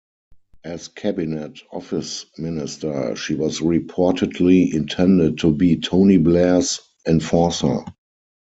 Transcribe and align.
As 0.63 0.87
Cabinet 0.87 1.59
Office 1.71 2.25
Minister, 2.39 3.15
she 3.15 3.35
was 3.35 3.59
reportedly 3.59 4.73
intended 4.73 5.37
to 5.37 5.51
be 5.53 5.77
Tony 5.79 6.17
Blair's 6.17 6.79
"enforcer". 7.07 7.85